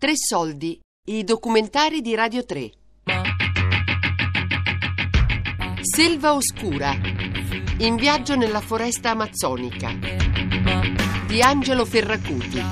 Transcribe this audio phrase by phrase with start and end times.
[0.00, 2.70] Tre soldi, i documentari di Radio 3.
[5.82, 6.94] Selva oscura,
[7.80, 9.92] in viaggio nella foresta amazzonica.
[11.26, 12.62] Di Angelo Ferracuti.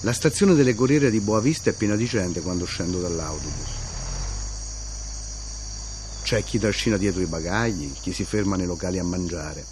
[0.00, 3.70] La stazione delle Corriere di Boavista è piena di gente quando scendo dall'autobus.
[6.24, 9.64] C'è chi trascina dietro i bagagli, chi si ferma nei locali a mangiare.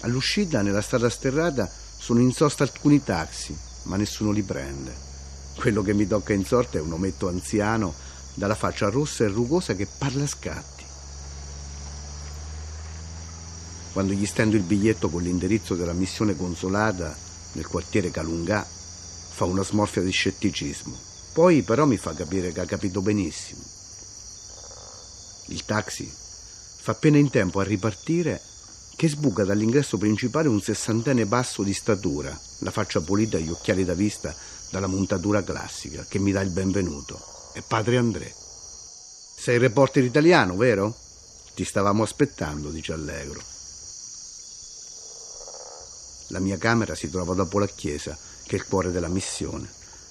[0.00, 3.54] All'uscita, nella strada sterrata, sono in sosta alcuni taxi,
[3.84, 4.96] ma nessuno li prende.
[5.54, 7.92] Quello che mi tocca in sorte è un ometto anziano
[8.32, 10.84] dalla faccia rossa e rugosa che parla a scatti.
[13.92, 17.14] Quando gli stendo il biglietto con l'indirizzo della missione consolata
[17.52, 20.96] nel quartiere Calungà, fa una smorfia di scetticismo.
[21.34, 23.60] Poi però mi fa capire che ha capito benissimo.
[25.48, 28.40] Il taxi fa appena in tempo a ripartire
[29.00, 33.82] che sbuca dall'ingresso principale un sessantenne basso di statura, la faccia pulita e gli occhiali
[33.82, 34.36] da vista
[34.70, 37.18] dalla montatura classica, che mi dà il benvenuto.
[37.54, 38.30] È padre André.
[38.30, 40.94] Sei il reporter italiano, vero?
[41.54, 43.40] Ti stavamo aspettando, dice allegro.
[46.28, 49.66] La mia camera si trova dopo la chiesa, che è il cuore della missione,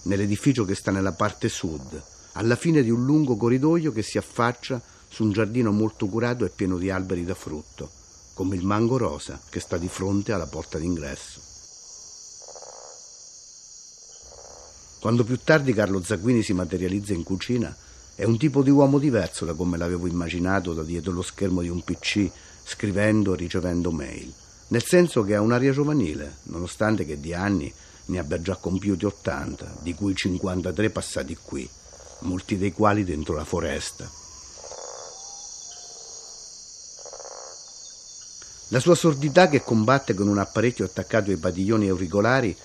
[0.05, 4.81] nell'edificio che sta nella parte sud, alla fine di un lungo corridoio che si affaccia
[5.07, 7.97] su un giardino molto curato e pieno di alberi da frutto
[8.39, 11.41] come il mango rosa che sta di fronte alla porta d'ingresso.
[15.01, 17.75] Quando più tardi Carlo Zaguini si materializza in cucina,
[18.15, 21.67] è un tipo di uomo diverso da come l'avevo immaginato da dietro lo schermo di
[21.67, 22.31] un PC,
[22.63, 24.33] scrivendo e ricevendo mail.
[24.67, 27.69] Nel senso che ha un'aria giovanile, nonostante che di anni
[28.05, 31.69] ne abbia già compiuti 80, di cui 53 passati qui,
[32.19, 34.09] molti dei quali dentro la foresta.
[38.71, 42.55] La sua sordità che combatte con un apparecchio attaccato ai padiglioni auricolari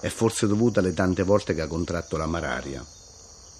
[0.00, 2.82] è forse dovuta alle tante volte che ha contratto la malaria.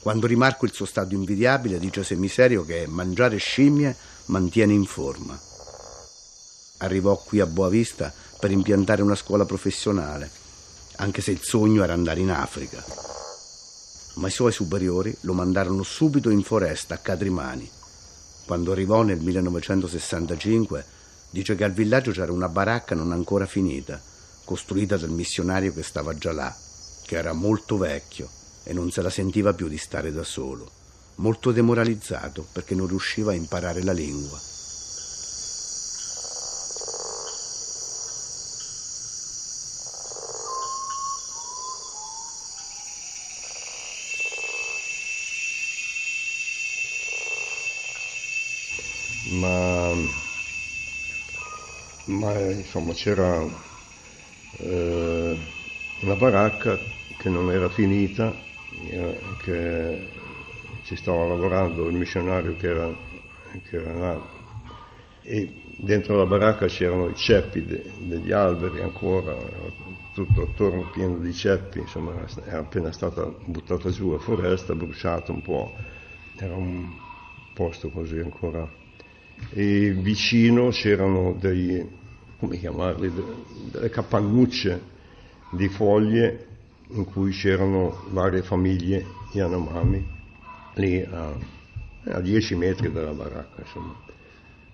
[0.00, 3.94] Quando rimarco il suo stato invidiabile, dice Semiserio che mangiare scimmie
[4.26, 5.38] mantiene in forma.
[6.78, 10.30] Arrivò qui a Boavista per impiantare una scuola professionale,
[10.96, 12.82] anche se il sogno era andare in Africa.
[14.14, 17.70] Ma i suoi superiori lo mandarono subito in foresta a Cadrimani.
[18.46, 20.98] Quando arrivò nel 1965
[21.30, 24.00] Dice che al villaggio c'era una baracca non ancora finita,
[24.44, 26.54] costruita dal missionario che stava già là,
[27.06, 28.28] che era molto vecchio
[28.64, 30.68] e non se la sentiva più di stare da solo,
[31.16, 34.38] molto demoralizzato perché non riusciva a imparare la lingua.
[52.10, 53.46] Ma insomma c'era
[54.58, 55.36] eh,
[56.00, 56.78] una baracca
[57.16, 58.34] che non era finita,
[58.90, 59.98] eh, che
[60.82, 62.94] ci stava lavorando il missionario che era,
[63.68, 64.38] che era là
[65.22, 69.36] e dentro la baracca c'erano i ceppi de, degli alberi ancora,
[70.12, 75.42] tutto attorno pieno di ceppi, insomma era appena stata buttata giù la foresta, bruciata un
[75.42, 75.76] po',
[76.36, 76.88] era un
[77.52, 78.68] posto così ancora.
[79.52, 81.86] E vicino c'erano dei,
[82.40, 83.12] come chiamarli,
[83.70, 84.80] delle capannucce
[85.50, 86.46] di foglie
[86.88, 90.04] in cui c'erano varie famiglie Yanomami,
[90.74, 91.32] lì a,
[92.06, 93.94] a 10 metri dalla baracca, insomma.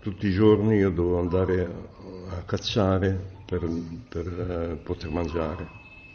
[0.01, 1.65] Tutti i giorni io dovevo andare
[2.31, 3.69] a, cacciare per,
[4.09, 4.27] per
[4.79, 5.67] uh, poter mangiare.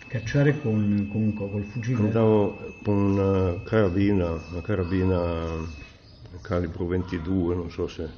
[0.07, 2.00] Cacciare con, con, col fucile?
[2.00, 5.79] Andavo con una carabina, una carabina
[6.41, 8.09] calibro 22, non so se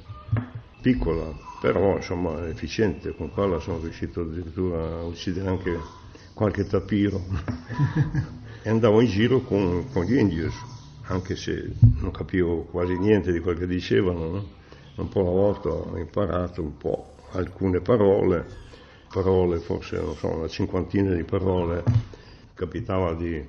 [0.84, 5.80] piccola, però insomma efficiente, con quella sono riuscito addirittura a uccidere anche
[6.34, 7.24] qualche tapiro
[8.62, 10.54] e andavo in giro con, con, gli indios,
[11.04, 14.48] anche se non capivo quasi niente di quel che dicevano, no?
[14.96, 18.44] un po' alla volta ho imparato un po' alcune parole,
[19.10, 21.82] parole forse non so, una cinquantina di parole,
[22.52, 23.42] capitava di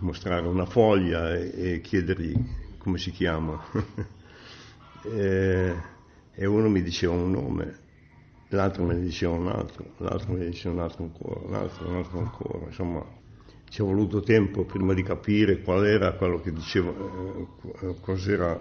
[0.00, 2.34] mostrare una foglia e, e chiedergli
[2.78, 3.62] come si chiama.
[5.04, 5.89] e,
[6.40, 7.76] e uno mi diceva un nome,
[8.48, 11.86] l'altro me ne diceva un altro, l'altro me ne diceva un altro ancora, un altro,
[11.86, 13.04] un altro ancora, insomma
[13.68, 16.94] ci è voluto tempo prima di capire qual era quello che diceva,
[17.82, 18.58] eh, cos'era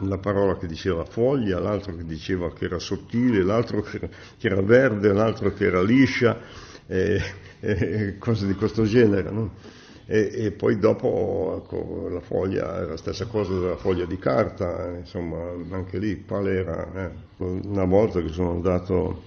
[0.00, 4.10] la parola che diceva foglia, l'altro che diceva che era sottile, l'altro che
[4.40, 6.40] era verde, l'altro che era liscia,
[6.88, 7.22] e,
[7.60, 9.30] e cose di questo genere.
[9.30, 9.54] No?
[10.08, 14.94] E, e poi dopo ecco, la foglia è la stessa cosa della foglia di carta,
[14.96, 16.92] insomma anche lì qual era?
[16.94, 17.10] Eh?
[17.38, 19.22] Una volta che sono andato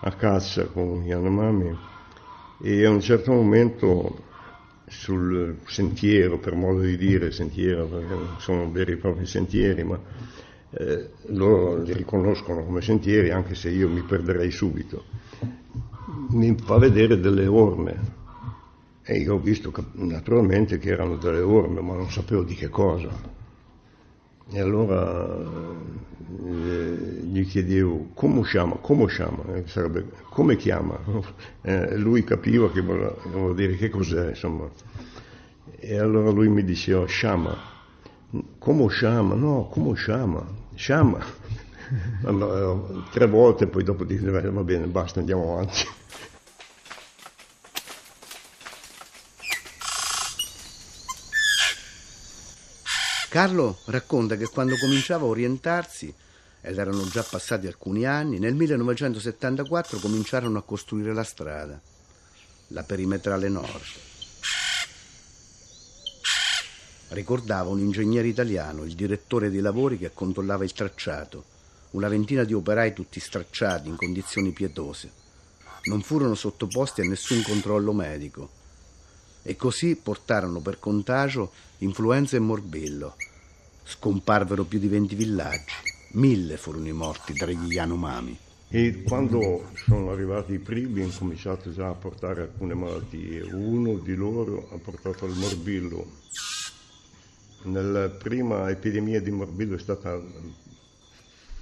[0.00, 1.76] a caccia con Yanomami
[2.62, 4.26] e a un certo momento
[4.86, 9.98] sul sentiero, per modo di dire sentiero, perché non sono veri e propri sentieri, ma
[10.70, 15.04] eh, loro li riconoscono come sentieri anche se io mi perderei subito.
[16.30, 18.17] Mi fa vedere delle orme
[19.10, 23.08] e io ho visto naturalmente che erano delle orme, ma non sapevo di che cosa.
[24.50, 25.26] E allora
[26.44, 31.00] eh, gli chiedevo come chiama, come chiama, eh, sarebbe, come chiama.
[31.62, 34.68] Eh, lui capiva che voleva dire che cos'è, insomma.
[35.76, 37.56] E allora lui mi diceva, Shama.
[38.58, 39.34] Come chiama?
[39.34, 40.46] No, come chiama?
[40.74, 41.24] Shama.
[42.24, 45.86] Allora, tre volte, poi dopo dice, va bene, basta, andiamo avanti.
[53.28, 56.12] Carlo racconta che quando cominciava a orientarsi,
[56.62, 61.78] ed erano già passati alcuni anni, nel 1974 cominciarono a costruire la strada,
[62.68, 63.82] la perimetrale nord.
[67.08, 71.44] Ricordava un ingegnere italiano, il direttore dei lavori che controllava il tracciato,
[71.90, 75.12] una ventina di operai tutti stracciati in condizioni pietose.
[75.84, 78.57] Non furono sottoposti a nessun controllo medico
[79.48, 83.16] e così portarono per contagio influenza e morbillo.
[83.82, 85.72] Scomparvero più di 20 villaggi,
[86.12, 88.38] mille furono i morti tra gli Yanomami.
[88.68, 93.40] E quando sono arrivati i primi, ho cominciato già a portare alcune malattie.
[93.40, 96.06] Uno di loro ha portato il morbillo.
[97.62, 100.20] Nella prima epidemia di morbillo è stata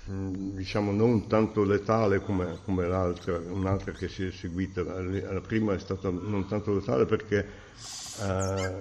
[0.08, 4.82] diciamo non tanto letale come, come l'altra, un'altra che si è seguita.
[4.82, 7.46] La prima è stata non tanto letale perché
[8.22, 8.80] eh,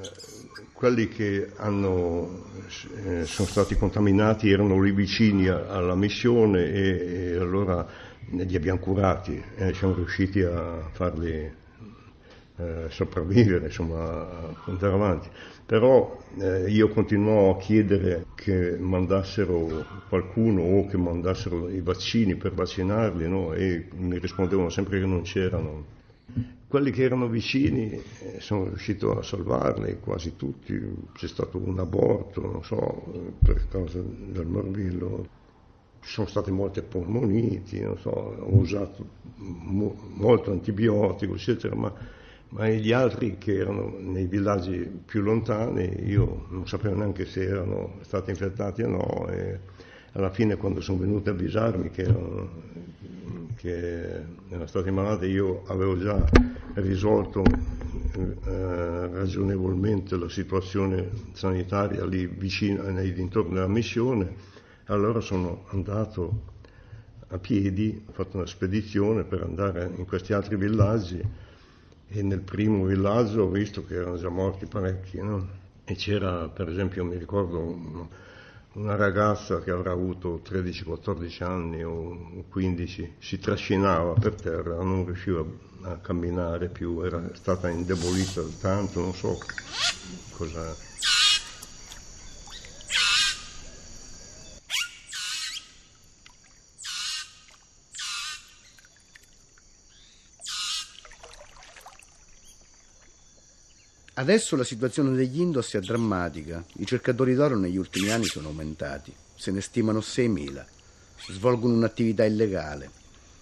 [0.73, 2.45] quelli che hanno,
[3.05, 7.87] eh, sono stati contaminati erano lì vicini alla missione e, e allora
[8.29, 11.63] li abbiamo curati e siamo riusciti a farli
[12.57, 15.29] eh, sopravvivere, insomma, andare avanti.
[15.65, 22.53] Però eh, io continuavo a chiedere che mandassero qualcuno o che mandassero i vaccini per
[22.53, 23.53] vaccinarli no?
[23.53, 25.93] e mi rispondevano sempre che non c'erano
[26.67, 30.77] quelli che erano vicini eh, sono riuscito a salvarli, quasi tutti,
[31.13, 35.25] c'è stato un aborto, non so, per causa del morbillo,
[36.01, 39.05] ci sono state molte polmoniti, so, ho usato
[39.35, 41.93] mo- molto antibiotico, eccetera, ma,
[42.55, 47.97] ma gli altri che erano nei villaggi più lontani, io non sapevo neanche se erano
[48.03, 49.59] stati infettati o no, e
[50.13, 52.49] alla fine quando sono venuti a avvisarmi che erano,
[53.57, 56.25] che erano stati malati, io avevo già
[56.75, 64.33] risolto eh, ragionevolmente la situazione sanitaria lì vicino, nei dintorni della missione,
[64.85, 66.53] allora sono andato
[67.27, 71.21] a piedi, ho fatto una spedizione per andare in questi altri villaggi
[72.07, 75.63] e nel primo villaggio ho visto che erano già morti parecchi, no?
[75.83, 78.09] E c'era, per esempio, mi ricordo
[78.73, 85.45] una ragazza che avrà avuto 13-14 anni o 15 si trascinava per terra, non riusciva
[85.83, 89.37] a camminare più, era stata indebolita tanto, non so
[90.31, 90.75] cosa.
[104.17, 106.63] Adesso la situazione degli Indos è drammatica.
[106.77, 109.13] I cercatori d'oro negli ultimi anni sono aumentati.
[109.35, 110.65] Se ne stimano 6.000.
[111.33, 112.89] Svolgono un'attività illegale.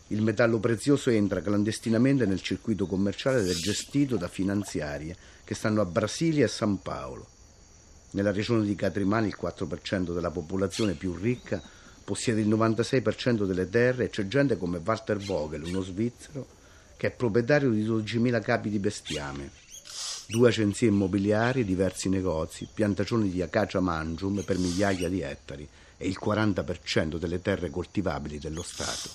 [0.07, 5.79] Il metallo prezioso entra clandestinamente nel circuito commerciale ed è gestito da finanziarie che stanno
[5.81, 7.27] a Brasilia e San Paolo.
[8.11, 11.61] Nella regione di Catrimani il 4% della popolazione più ricca
[12.03, 16.47] possiede il 96% delle terre e c'è gente come Walter Vogel, uno svizzero,
[16.97, 19.61] che è proprietario di 12.000 capi di bestiame
[20.27, 26.17] due agenzie immobiliari, diversi negozi, piantagioni di acacia mangium per migliaia di ettari e il
[26.23, 29.09] 40% delle terre coltivabili dello Stato.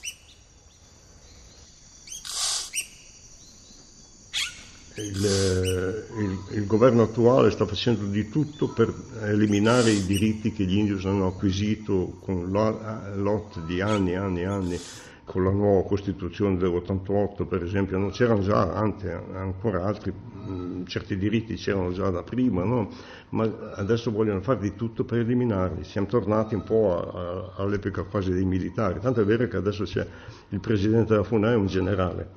[4.96, 10.64] Il, eh, il, il, governo attuale sta facendo di tutto per eliminare i diritti che
[10.64, 14.80] gli indios hanno acquisito con lot di anni e anni e anni
[15.28, 21.18] con la nuova Costituzione dell'88 per esempio, non c'erano già anche, ancora altri, mh, certi
[21.18, 22.88] diritti c'erano già da prima, no?
[23.30, 23.44] ma
[23.74, 25.84] adesso vogliono fare di tutto per eliminarli.
[25.84, 29.84] Siamo tornati un po' a, a, all'epoca quasi dei militari, tanto è vero che adesso
[29.84, 30.06] c'è
[30.48, 32.30] il presidente della FUNAI, un generale.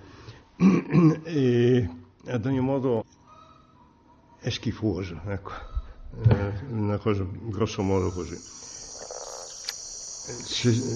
[1.24, 1.90] e
[2.26, 3.06] ad ogni modo
[4.42, 5.52] è schifoso, ecco,
[6.28, 8.61] è una cosa grosso modo così.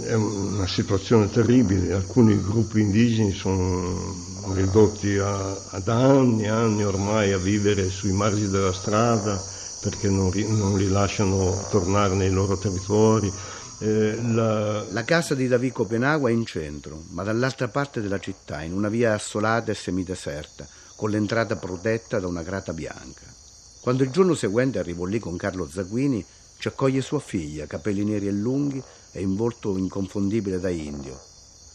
[0.05, 7.32] È una situazione terribile, alcuni gruppi indigeni sono ridotti a, ad anni e anni ormai
[7.32, 9.41] a vivere sui margini della strada
[9.82, 13.32] perché non, non li lasciano tornare nei loro territori.
[13.79, 14.84] Eh, la...
[14.89, 15.03] la...
[15.03, 19.13] casa di Davico Penagua è in centro, ma dall'altra parte della città, in una via
[19.13, 23.34] assolata e semideserta, con l'entrata protetta da una grata bianca.
[23.82, 26.25] Quando il giorno seguente arrivo lì con Carlo Zaguini,
[26.57, 28.81] ci accoglie sua figlia, capelli neri e lunghi
[29.12, 31.19] e in volto inconfondibile da indio.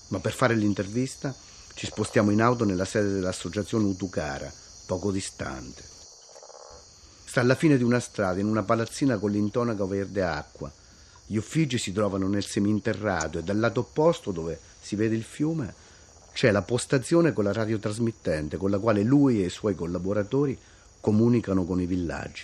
[0.08, 1.34] Ma per fare l'intervista
[1.75, 4.52] ci spostiamo in auto nella sede dell'associazione Utucara,
[4.87, 5.82] poco distante.
[7.25, 10.70] Sta alla fine di una strada, in una palazzina con l'intonaco verde acqua.
[11.26, 15.72] Gli uffici si trovano nel seminterrato e dal lato opposto, dove si vede il fiume,
[16.32, 20.58] c'è la postazione con la radiotrasmittente con la quale lui e i suoi collaboratori
[21.00, 22.42] comunicano con i villaggi.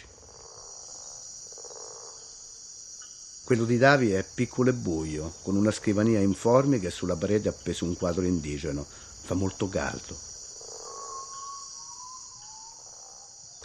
[3.46, 7.84] Quello di Davi è piccolo e buio, con una scrivania informe che sulla parete appeso
[7.84, 8.84] un quadro indigeno.
[8.84, 10.18] Fa molto caldo.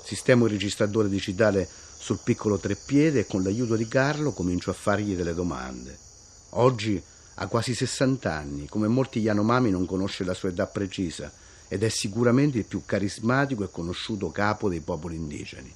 [0.03, 5.15] Sistemo il registratore digitale sul piccolo treppiede e con l'aiuto di Carlo comincio a fargli
[5.15, 5.97] delle domande.
[6.49, 7.01] Oggi
[7.33, 11.31] ha quasi 60 anni, come molti Yanomami non conosce la sua età precisa
[11.67, 15.73] ed è sicuramente il più carismatico e conosciuto capo dei popoli indigeni.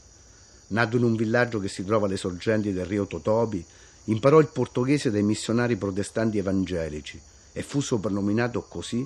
[0.68, 3.66] Nato in un villaggio che si trova alle sorgenti del rio Totobi,
[4.06, 7.20] Imparò il portoghese dai missionari protestanti evangelici
[7.52, 9.06] e fu soprannominato così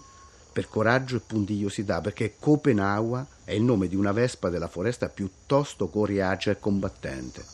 [0.52, 5.88] per coraggio e puntigliosità, perché Copenagua è il nome di una vespa della foresta piuttosto
[5.88, 7.46] coriacea e combattente.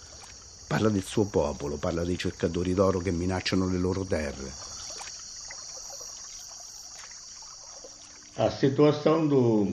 [0.67, 4.51] Parla del suo popolo, parla dei cercatori d'oro che minacciano le loro terre.
[8.37, 9.67] A situação do,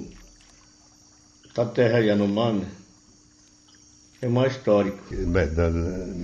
[1.53, 2.82] da terra Yanomami
[4.23, 5.03] è mais storico.
[5.11, 6.15] Beh, dal,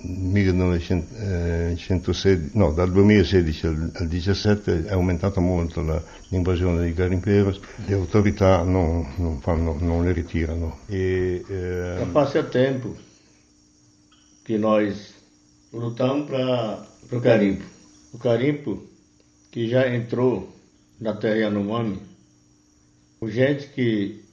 [0.00, 7.60] 1916, eh, no, dal 2016 al, al 2017 è aumentata molto la, l'invasione dei garimperos,
[7.84, 10.78] le autorità non, non, fanno, non le ritirano.
[10.86, 12.96] E, eh, Já passa tempo
[14.42, 14.94] che noi
[15.72, 17.64] lutamos para o carimpo.
[18.14, 18.82] O carimpo
[19.50, 20.48] que já entrou
[20.98, 22.00] na terra Yanomami,
[23.20, 24.24] gente que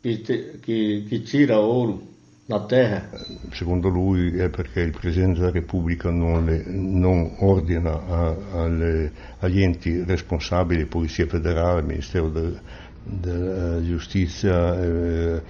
[0.00, 0.20] che,
[0.60, 2.08] che, che tira oro
[2.46, 3.08] la terra.
[3.52, 9.62] Secondo lui è perché il Presidente della Repubblica non, le, non ordina a, alle, agli
[9.62, 12.60] enti responsabili, Polizia Federale, Ministero della
[13.02, 15.42] de Giustizia, eh,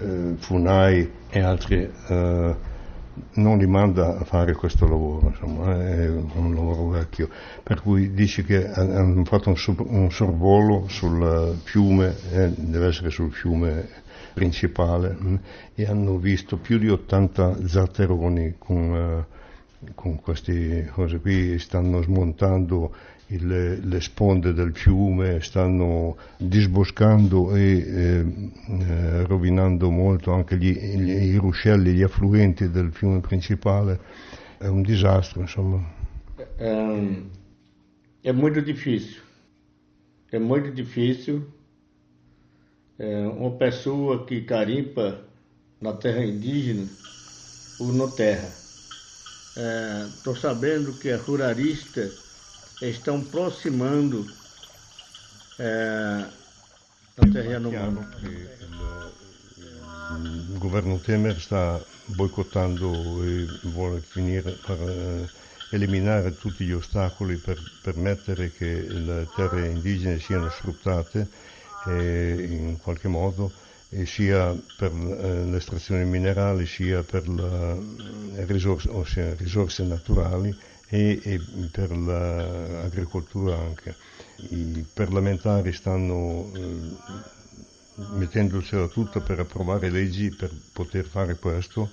[0.00, 2.56] eh, FUNAI e altri eh,
[3.34, 7.28] non li manda a fare questo lavoro, insomma, è un lavoro vecchio,
[7.62, 13.88] per cui dice che hanno fatto un, sorvolo sul fiume, eh, deve essere sul fiume
[14.34, 15.34] principale, mm,
[15.74, 19.26] e hanno visto più di 80 zatteroni con,
[19.80, 22.92] uh, con queste cose qui, stanno smontando
[23.28, 31.10] il, le sponde del fiume, stanno disboscando e eh, eh, rovinando molto anche gli, gli,
[31.10, 34.00] i ruscelli, gli affluenti del fiume principale.
[34.58, 35.84] È un disastro, insomma.
[36.58, 37.22] É,
[38.22, 39.20] é muito difícil.
[40.32, 41.46] É muito difícil.
[42.98, 45.20] É uma pessoa que carimpa
[45.80, 46.88] na terra indígena
[47.78, 48.50] ou na terra.
[50.16, 52.10] Estou é, sabendo que é ruralista
[52.80, 54.26] estão aproximando
[55.58, 56.24] eh,
[57.22, 57.70] il terreno
[60.10, 65.28] Il governo Temer sta boicottando e vuole finire per eh,
[65.70, 71.28] eliminare tutti gli ostacoli per permettere che le terre indigene siano sfruttate
[71.86, 73.52] eh, in qualche modo
[73.90, 80.56] e sia per eh, l'estrazione minerale sia per le risorse, ossia, risorse naturali
[80.88, 81.40] e, e
[81.70, 83.94] per l'agricoltura anche.
[84.50, 87.26] I parlamentari stanno eh,
[88.14, 91.90] mettendosela tutta per approvare leggi per poter fare questo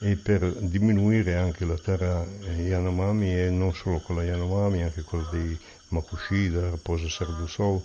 [0.00, 2.26] e per diminuire anche la terra
[2.56, 7.80] Yanomami e non solo quella Yanomami, anche quella dei Makushida, Raposa Sardusol,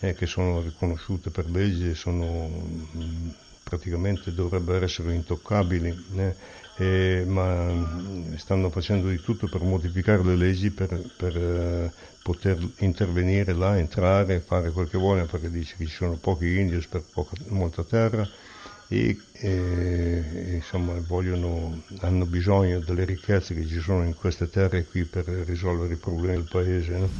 [0.00, 6.04] eh, che sono riconosciute per legge sono mh, praticamente dovrebbero essere intoccabili.
[6.16, 11.92] Eh eh, ma mm, stanno facendo di tutto per modificare le leggi per, per eh,
[12.22, 16.86] poter intervenire là, entrare, fare quel che vogliono perché dice che ci sono pochi indios
[16.86, 18.26] per poca, molta terra
[18.88, 25.04] e, e insomma vogliono, hanno bisogno delle ricchezze che ci sono in queste terre qui
[25.04, 26.98] per risolvere i problemi del paese.
[26.98, 27.10] No?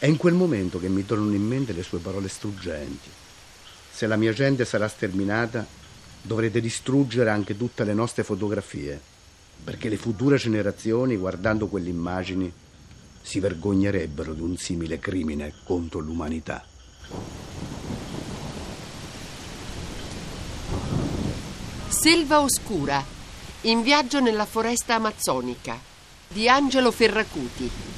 [0.00, 3.10] È in quel momento che mi tornano in mente le sue parole struggenti.
[3.98, 5.66] se la mia gente sarà sterminata,
[6.22, 9.00] dovrete distruggere anche tutte le nostre fotografie,
[9.64, 12.52] perché le future generazioni, guardando quelle immagini,
[13.20, 16.64] si vergognerebbero di un simile crimine contro l'umanità.
[21.88, 23.04] Selva Oscura,
[23.62, 25.76] in viaggio nella foresta amazzonica,
[26.28, 27.97] di Angelo Ferracuti.